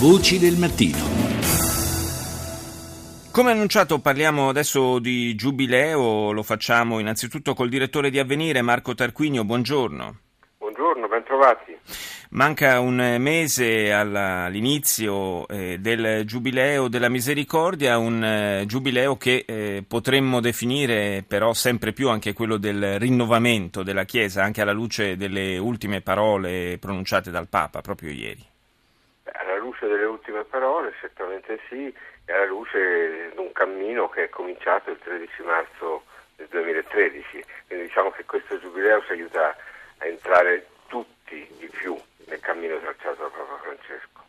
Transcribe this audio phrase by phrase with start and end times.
[0.00, 0.96] Voci del mattino.
[3.30, 9.44] Come annunciato parliamo adesso di giubileo, lo facciamo innanzitutto col direttore di Avvenire Marco Tarquinio,
[9.44, 10.16] buongiorno.
[10.56, 11.76] Buongiorno, ben trovati.
[12.30, 20.40] Manca un mese all'inizio eh, del Giubileo della Misericordia, un eh, Giubileo che eh, potremmo
[20.40, 26.00] definire però sempre più anche quello del rinnovamento della Chiesa, anche alla luce delle ultime
[26.00, 28.49] parole pronunciate dal Papa proprio ieri.
[29.70, 34.90] Luce delle ultime parole, certamente sì è alla luce di un cammino che è cominciato
[34.90, 36.02] il 13 marzo
[36.34, 37.44] del 2013.
[37.68, 39.56] Quindi diciamo che questo giubileo ci aiuta
[39.98, 41.96] a entrare tutti di più
[42.26, 44.19] nel cammino tracciato da Papa Francesco.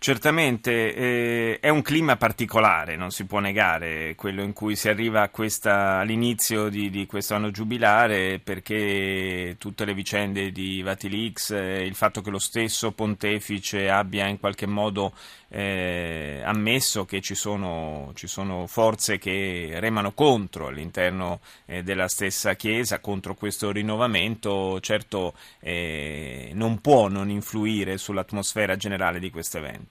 [0.00, 5.28] Certamente eh, è un clima particolare, non si può negare, quello in cui si arriva
[5.28, 11.96] questa, all'inizio di, di, questo anno giubilare, perché tutte le vicende di Vatilix, eh, il
[11.96, 15.12] fatto che lo stesso pontefice abbia in qualche modo
[15.48, 22.54] eh, ammesso che ci sono, ci sono, forze che remano contro all'interno eh, della stessa
[22.54, 29.87] Chiesa, contro questo rinnovamento, certo eh, non può non influire sull'atmosfera generale di questo evento.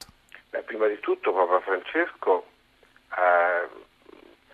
[0.78, 2.45] Prima di tutto Papa Francesco
[3.08, 3.67] ha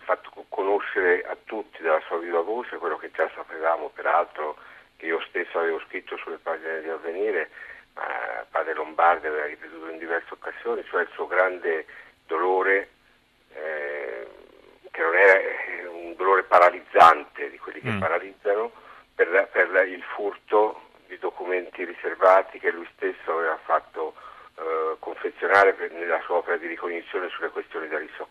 [0.05, 4.55] fatto conoscere a tutti dalla sua viva voce quello che già sapevamo, peraltro
[4.95, 7.49] che io stesso avevo scritto sulle pagine di Avvenire,
[7.95, 11.87] ma padre Lombardi aveva ripetuto in diverse occasioni, cioè il suo grande
[12.25, 12.89] dolore,
[13.53, 14.25] eh,
[14.91, 17.99] che non è eh, un dolore paralizzante di quelli che mm.
[17.99, 18.71] paralizzano,
[19.13, 24.13] per, per il furto di documenti riservati che lui stesso aveva fatto
[24.57, 28.27] eh, confezionare per, nella sua opera di ricognizione sulle questioni da, risol-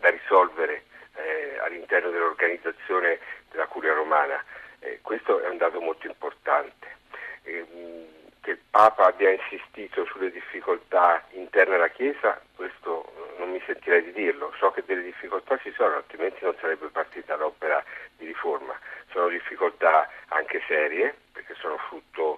[0.00, 3.18] da risolvere eh, all'interno dell'organizzazione
[3.50, 4.42] della Curia Romana.
[4.80, 6.96] Eh, questo è un dato molto importante.
[7.42, 14.04] Ehm, che il Papa abbia insistito sulle difficoltà interne alla Chiesa, questo non mi sentirei
[14.04, 14.54] di dirlo.
[14.58, 17.84] So che delle difficoltà ci sono, altrimenti non sarebbe partita l'opera
[18.16, 18.78] di riforma.
[19.10, 22.37] Sono difficoltà anche serie, perché sono frutto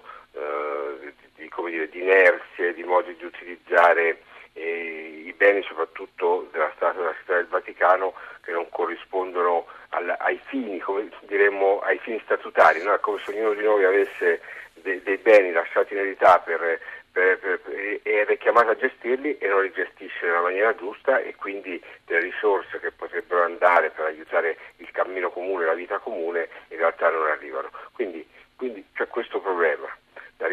[1.69, 4.21] dire, di, inerzie, di modi di utilizzare
[4.53, 10.39] eh, i beni soprattutto della Stato della città del Vaticano che non corrispondono al, ai
[10.45, 12.97] fini, come diremmo, ai fini statutari, no?
[12.99, 14.41] come se ognuno di noi avesse
[14.73, 16.79] de, dei beni lasciati in eredità per,
[17.11, 17.59] per, per,
[18.03, 22.21] ed è chiamato a gestirli e non li gestisce nella maniera giusta e quindi delle
[22.21, 27.27] risorse che potrebbero andare per aiutare il cammino comune, la vita comune, in realtà non
[27.27, 27.69] arrivano.
[27.93, 28.25] Quindi,
[28.55, 29.87] quindi c'è questo problema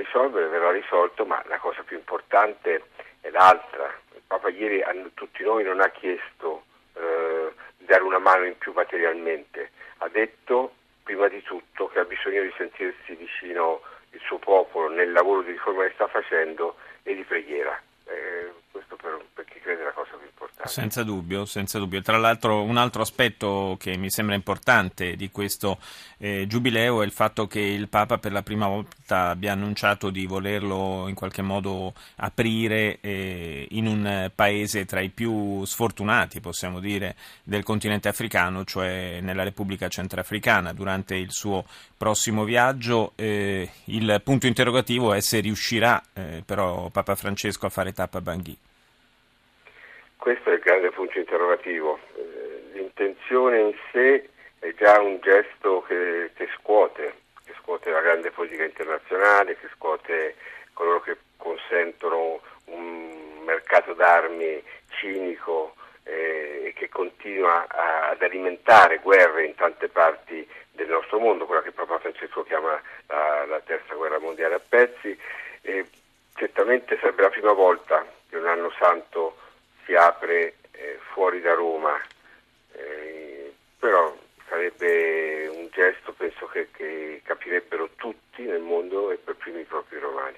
[0.09, 2.83] risolvere, verrà risolto, ma la cosa più importante
[3.21, 3.95] è l'altra.
[4.15, 6.65] Il Papa ieri a tutti noi non ha chiesto
[6.95, 12.05] eh, di dare una mano in più materialmente, ha detto prima di tutto che ha
[12.05, 17.15] bisogno di sentirsi vicino il suo popolo nel lavoro di riforma che sta facendo e
[17.15, 17.81] di preghiera.
[18.07, 20.28] Eh, questo per, per, chi crede la cosa più
[20.65, 22.03] Senza dubbio, senza dubbio.
[22.03, 25.79] Tra l'altro un altro aspetto che mi sembra importante di questo
[26.19, 30.27] eh, giubileo è il fatto che il Papa per la prima volta abbia annunciato di
[30.27, 37.15] volerlo in qualche modo aprire eh, in un paese tra i più sfortunati, possiamo dire,
[37.45, 40.73] del continente africano, cioè nella Repubblica Centrafricana.
[40.73, 41.65] Durante il suo
[41.97, 47.93] prossimo viaggio eh, il punto interrogativo è se riuscirà eh, però Papa Francesco a fare
[47.93, 48.59] tappa a Bangui.
[50.19, 51.99] Questo è il grande punto interrogativo.
[52.17, 57.15] Eh, l'intenzione in sé è già un gesto che, che scuote,
[57.45, 60.35] che scuote la grande politica internazionale, che scuote
[60.73, 69.45] coloro che consentono un mercato d'armi cinico eh, e che continua a, ad alimentare guerre
[69.45, 74.19] in tante parti del nostro mondo, quella che Papa Francesco chiama la, la terza guerra
[74.19, 75.17] mondiale a pezzi.
[75.63, 75.87] E
[76.35, 79.38] certamente sarebbe la prima volta che un anno santo
[79.89, 81.99] si apre eh, fuori da Roma,
[82.75, 84.15] eh, però
[84.47, 89.99] sarebbe un gesto penso che, che, capirebbero tutti nel mondo e per primi i propri
[89.99, 90.37] romani.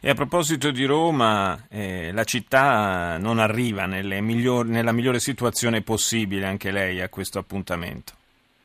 [0.00, 6.46] E a proposito di Roma, eh, la città non arriva miglior, nella migliore situazione possibile
[6.46, 8.12] anche lei a questo appuntamento.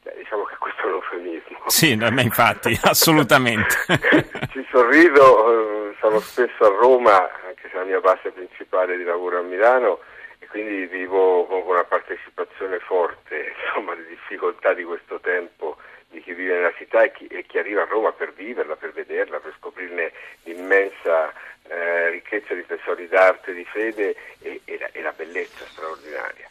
[0.03, 1.63] Beh, diciamo che questo è un eufemismo.
[1.65, 3.75] Sì, da me infatti, assolutamente.
[4.51, 9.37] Ci sorrido, eh, sono spesso a Roma, anche se la mia base principale di lavoro
[9.37, 9.99] è a Milano,
[10.47, 15.77] quindi vivo con una partecipazione forte insomma, alle difficoltà di questo tempo
[16.09, 18.93] di chi vive nella città e chi, e chi arriva a Roma per viverla, per
[18.93, 20.11] vederla, per scoprirne
[20.43, 21.33] l'immensa
[21.63, 26.49] eh, ricchezza di tesori d'arte, di fede e, e, la, e la bellezza straordinaria.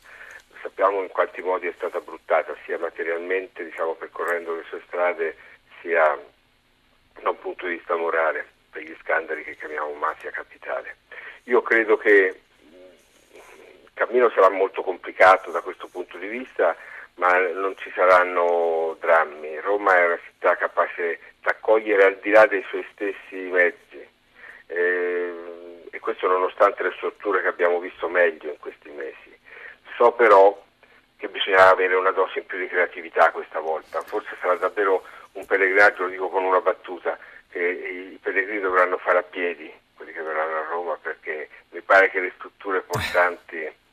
[0.61, 5.37] Sappiamo in quanti modi è stata bruttata, sia materialmente, diciamo, percorrendo le sue strade,
[5.81, 6.19] sia
[7.21, 10.97] da un punto di vista morale, per gli scandali che chiamiamo mafia capitale.
[11.45, 12.41] io credo che
[14.17, 16.75] cammino sarà molto complicato da questo punto di vista,
[17.17, 19.61] ma non ci saranno drammi.
[19.61, 24.09] Roma è una città capace di accogliere al di là dei suoi stessi mezzi.
[24.69, 29.39] Eh, e questo nonostante le strutture che abbiamo visto meglio in questi mesi.
[29.97, 30.63] So però
[31.17, 35.47] che bisogna avere una dose in più di creatività questa volta, forse sarà davvero un
[35.47, 37.61] pellegrinaggio, lo dico con una battuta, che
[38.13, 42.21] i pellegrini dovranno fare a piedi, quelli che verranno a Roma, perché mi pare che
[42.21, 43.85] le strutture portanti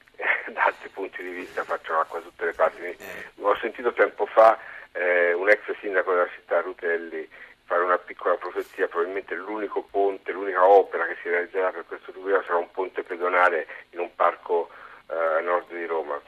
[1.13, 2.81] punti di vista facciano acqua da tutte le parti.
[2.81, 2.97] Eh.
[3.41, 4.57] Ho sentito tempo fa
[4.93, 7.27] eh, un ex sindaco della città, Rutelli,
[7.65, 12.41] fare una piccola profezia, probabilmente l'unico ponte, l'unica opera che si realizzerà per questo giubileo
[12.43, 14.69] sarà un ponte pedonale in un parco
[15.09, 16.19] eh, a nord di Roma.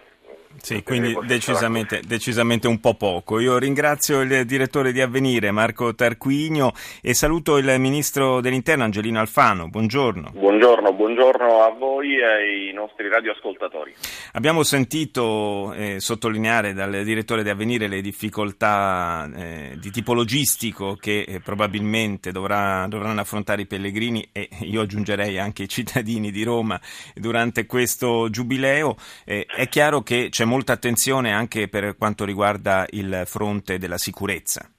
[0.61, 3.39] Sì, quindi decisamente, decisamente, un po' poco.
[3.39, 6.71] Io ringrazio il direttore di Avvenire, Marco Tarquinio,
[7.01, 9.69] e saluto il ministro dell'Interno, Angelino Alfano.
[9.69, 10.31] Buongiorno.
[10.33, 13.93] Buongiorno, buongiorno a voi e ai nostri radioascoltatori.
[14.33, 21.25] Abbiamo sentito eh, sottolineare dal direttore di Avvenire le difficoltà eh, di tipo logistico che
[21.27, 26.79] eh, probabilmente dovrà, dovranno affrontare i pellegrini e io aggiungerei anche i cittadini di Roma
[27.13, 28.95] durante questo giubileo.
[29.25, 34.69] Eh, è chiaro che c'è molta attenzione anche per quanto riguarda il fronte della sicurezza.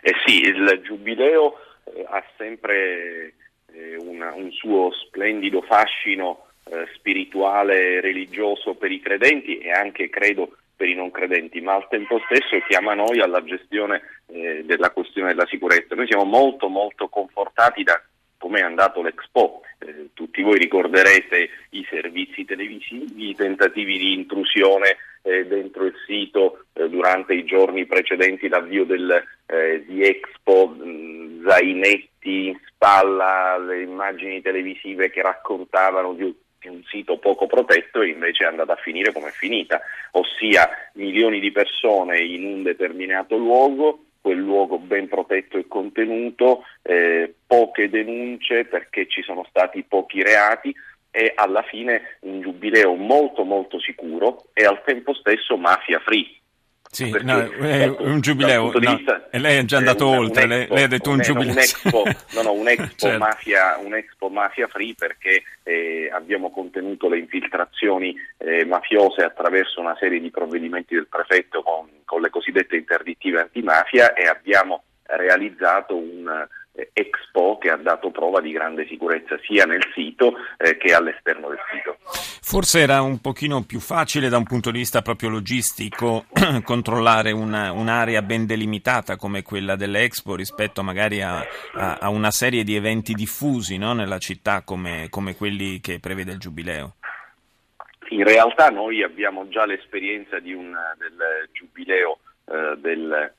[0.00, 1.54] Eh sì, il Giubileo
[1.84, 3.34] eh, ha sempre
[3.72, 10.56] eh, una, un suo splendido fascino eh, spirituale religioso per i credenti e anche, credo,
[10.74, 15.28] per i non credenti, ma al tempo stesso chiama noi alla gestione eh, della questione
[15.28, 15.94] della sicurezza.
[15.94, 18.00] Noi siamo molto molto confortati da
[18.42, 19.60] come è andato l'Expo.
[19.78, 26.64] Eh, tutti voi ricorderete i servizi televisivi, i tentativi di intrusione eh, dentro il sito
[26.72, 33.82] eh, durante i giorni precedenti l'avvio del, eh, di Expo, mh, zainetti in spalla, le
[33.82, 36.24] immagini televisive che raccontavano di
[36.64, 39.80] un sito poco protetto e invece è andata a finire come è finita,
[40.12, 47.34] ossia milioni di persone in un determinato luogo quel luogo ben protetto e contenuto, eh,
[47.46, 50.74] poche denunce perché ci sono stati pochi reati
[51.10, 56.41] e alla fine un giubileo molto molto sicuro e al tempo stesso mafia free.
[56.94, 60.52] Sì, no, è un giubileo, no, vista, e lei è già andato una, oltre, un
[60.52, 61.52] expo, lei, ha detto un giubileo.
[61.52, 62.02] Un expo,
[62.34, 63.18] no, no, un expo, certo.
[63.18, 69.96] mafia, un expo mafia free perché eh, abbiamo contenuto le infiltrazioni eh, mafiose attraverso una
[69.98, 76.28] serie di provvedimenti del prefetto con, con le cosiddette interdittive antimafia e abbiamo realizzato un
[76.28, 76.48] eh,
[76.94, 81.58] Expo che ha dato prova di grande sicurezza sia nel sito eh, che all'esterno del
[81.70, 81.96] sito.
[82.40, 86.24] Forse era un pochino più facile da un punto di vista proprio logistico
[86.64, 92.64] controllare una, un'area ben delimitata come quella dell'Expo rispetto magari a, a, a una serie
[92.64, 93.92] di eventi diffusi no?
[93.92, 96.94] nella città come, come quelli che prevede il Giubileo.
[98.08, 103.32] In realtà noi abbiamo già l'esperienza un, del Giubileo eh, del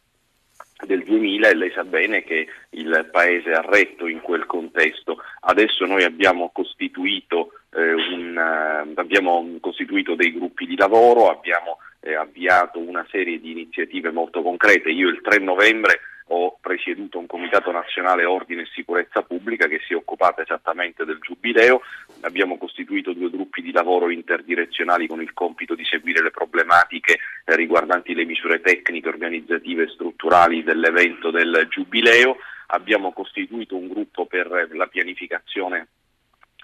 [0.86, 5.18] del 2000 e lei sa bene che il Paese ha retto in quel contesto.
[5.42, 12.16] Adesso noi abbiamo costituito, eh, un, uh, abbiamo costituito dei gruppi di lavoro, abbiamo eh,
[12.16, 14.90] avviato una serie di iniziative molto concrete.
[14.90, 16.00] Io il 3 novembre
[16.36, 21.20] ho presieduto un comitato nazionale ordine e sicurezza pubblica che si è occupato esattamente del
[21.22, 21.82] giubileo,
[22.22, 27.56] abbiamo costituito due gruppi di lavoro interdirezionali con il compito di seguire le problematiche eh,
[27.56, 34.70] riguardanti le misure tecniche, organizzative e strutturali dell'evento del giubileo, abbiamo costituito un gruppo per
[34.72, 35.88] la pianificazione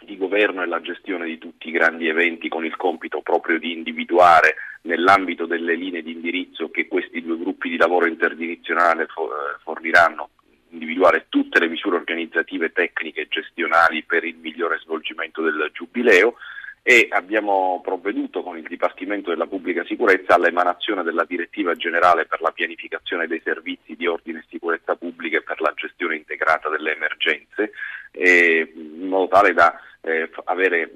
[0.02, 3.74] di governo e la gestione di tutti i grandi eventi con il compito proprio di
[3.74, 9.08] individuare nell'ambito delle linee di indirizzo che questi due gruppi di lavoro interdirezionale eh,
[9.62, 10.30] forniranno
[10.70, 16.36] individuare tutte le misure organizzative, tecniche e gestionali per il migliore svolgimento del Giubileo
[16.82, 22.52] e abbiamo provveduto con il Dipartimento della Pubblica Sicurezza all'emanazione della direttiva generale per la
[22.52, 27.72] pianificazione dei servizi di ordine e sicurezza pubblica e per la gestione integrata delle emergenze,
[28.14, 29.80] in modo tale da
[30.10, 30.92] eh, avere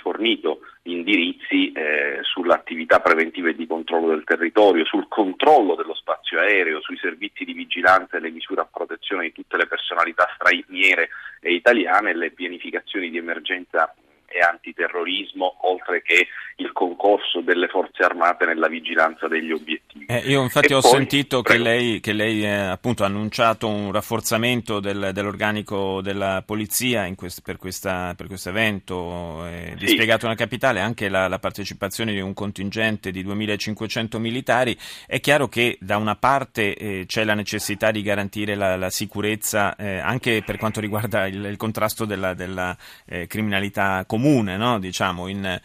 [0.00, 6.80] fornito indirizzi eh, sull'attività preventiva e di controllo del territorio, sul controllo dello spazio aereo,
[6.80, 11.10] sui servizi di vigilanza e le misure a protezione di tutte le personalità straniere
[11.40, 13.92] e italiane le pianificazioni di emergenza
[14.28, 20.06] e antiterrorismo, oltre che il concorso delle forze armate nella vigilanza degli obiettivi.
[20.06, 23.68] Eh, io infatti e ho poi, sentito che lei, che lei eh, appunto, ha annunciato
[23.68, 30.26] un rafforzamento del, dell'organico della polizia quest, per, questa, per, questo evento eh, dispiegato sì.
[30.26, 34.76] nella capitale, anche la, la, partecipazione di un contingente di 2500 militari.
[35.06, 39.76] È chiaro che da una parte eh, c'è la necessità di garantire la, la sicurezza
[39.76, 44.16] eh, anche per quanto riguarda il, il contrasto della, della eh, criminalità comune,
[44.56, 44.78] no?
[44.78, 45.60] diciamo, in,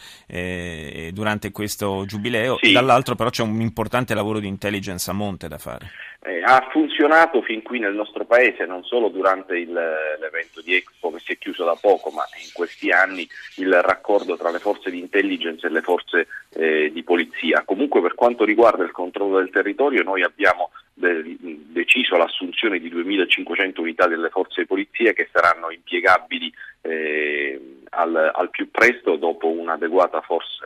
[1.11, 2.71] durante questo giubileo, sì.
[2.71, 5.89] dall'altro però c'è un importante lavoro di intelligence a monte da fare.
[6.25, 11.11] Eh, ha funzionato fin qui nel nostro paese, non solo durante il, l'evento di Expo
[11.11, 14.89] che si è chiuso da poco, ma in questi anni il raccordo tra le forze
[14.89, 17.63] di intelligence e le forze eh, di polizia.
[17.65, 24.07] Comunque per quanto riguarda il controllo del territorio noi abbiamo deciso l'assunzione di 2.500 unità
[24.07, 30.23] delle forze di polizia che saranno impiegabili eh, al, al, più presto dopo un adeguato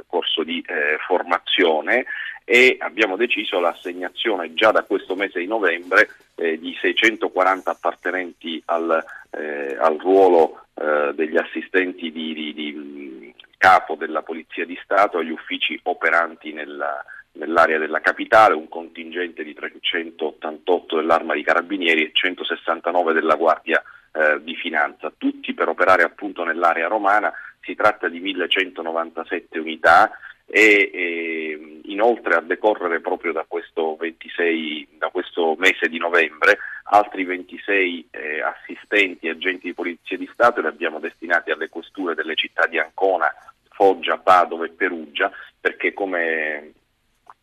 [0.07, 2.05] corso di eh, formazione
[2.43, 9.03] e abbiamo deciso l'assegnazione già da questo mese di novembre eh, di 640 appartenenti al,
[9.31, 15.31] eh, al ruolo eh, degli assistenti di, di, di, capo della Polizia di Stato agli
[15.31, 17.03] uffici operanti nella,
[17.37, 24.41] nell'area della capitale, un contingente di 388 dell'Arma di Carabinieri e 169 della Guardia eh,
[24.43, 30.11] di Finanza, tutti per operare appunto nell'area romana, si tratta di 1197 unità
[30.45, 36.57] e, e inoltre a decorrere proprio da questo, 26, da questo mese di novembre
[36.89, 42.15] altri 26 eh, assistenti e agenti di polizia di Stato li abbiamo destinati alle questure
[42.15, 43.27] delle città di Ancona,
[43.69, 45.29] Foggia, Padova e Perugia
[45.59, 46.71] perché come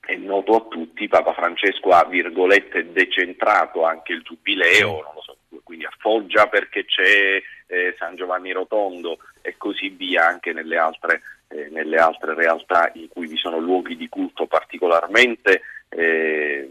[0.07, 5.93] è noto a tutti Papa Francesco ha virgolette decentrato anche il giubileo, so, quindi a
[5.99, 11.97] Foggia perché c'è eh, San Giovanni Rotondo e così via anche nelle altre eh, nelle
[11.97, 16.69] altre realtà in cui vi sono luoghi di culto particolarmente eh,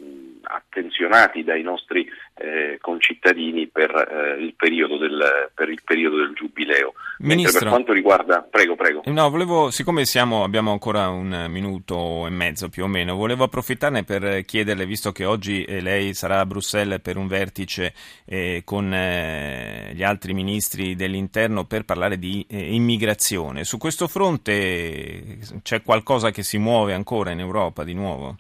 [0.54, 6.94] attenzionati dai nostri eh, concittadini per, eh, il del, per, il periodo del, giubileo.
[7.20, 8.42] Ministro, per quanto riguarda...
[8.42, 9.02] Prego, prego.
[9.06, 14.04] No, volevo, siccome siamo, abbiamo ancora un minuto e mezzo più o meno, volevo approfittarne
[14.04, 17.94] per chiederle, visto che oggi eh, lei sarà a Bruxelles per un vertice
[18.26, 25.38] eh, con eh, gli altri ministri dell'interno per parlare di eh, immigrazione, su questo fronte
[25.62, 28.38] c'è qualcosa che si muove ancora in Europa di nuovo?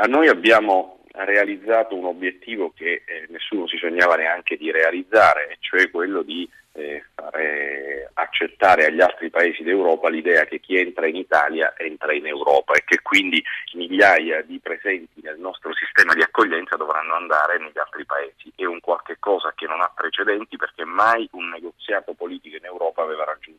[0.00, 5.90] A noi abbiamo realizzato un obiettivo che eh, nessuno si sognava neanche di realizzare, cioè
[5.90, 11.74] quello di eh, fare accettare agli altri paesi d'Europa l'idea che chi entra in Italia
[11.76, 13.42] entra in Europa e che quindi
[13.72, 18.52] migliaia di presenti nel nostro sistema di accoglienza dovranno andare negli altri paesi.
[18.54, 23.02] È un qualche cosa che non ha precedenti perché mai un negoziato politico in Europa
[23.02, 23.55] aveva raggiunto.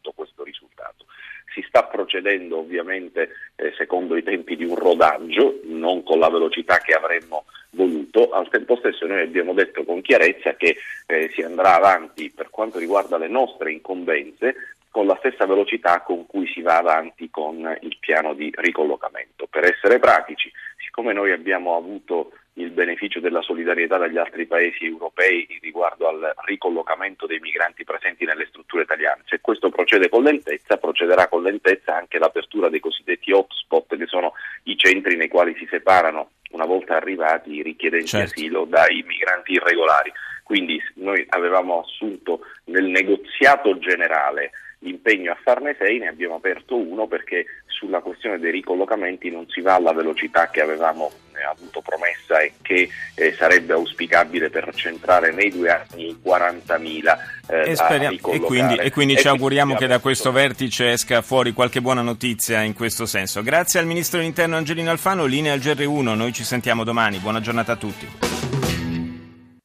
[1.57, 6.77] Si sta procedendo ovviamente eh, secondo i tempi di un rodaggio, non con la velocità
[6.77, 11.75] che avremmo voluto, al tempo stesso noi abbiamo detto con chiarezza che eh, si andrà
[11.75, 16.77] avanti per quanto riguarda le nostre incombenze con la stessa velocità con cui si va
[16.77, 19.47] avanti con il piano di ricollocamento.
[19.49, 25.47] Per essere pratici, siccome noi abbiamo avuto il beneficio della solidarietà dagli altri paesi europei
[25.61, 29.23] riguardo al ricollocamento dei migranti presenti nelle strutture italiane.
[29.25, 34.33] Se questo procede con lentezza, procederà con lentezza anche l'apertura dei cosiddetti hotspot, che sono
[34.63, 38.33] i centri nei quali si separano una volta arrivati i richiedenti certo.
[38.33, 40.11] asilo dai migranti irregolari.
[40.47, 47.05] Quindi noi avevamo assunto nel negoziato generale l'impegno a farne sei, ne abbiamo aperto uno
[47.05, 52.39] perché sulla questione dei ricollocamenti non si va alla velocità che avevamo eh, avuto promessa
[52.39, 57.17] e che eh, sarebbe auspicabile per centrare nei due anni 40.000
[57.49, 61.21] eh, e, speriamo, e, quindi, e quindi e ci auguriamo che da questo vertice esca
[61.21, 63.43] fuori qualche buona notizia in questo senso.
[63.43, 67.73] Grazie al Ministro dell'Interno Angelino Alfano, linea al GR1, noi ci sentiamo domani, buona giornata
[67.73, 68.56] a tutti.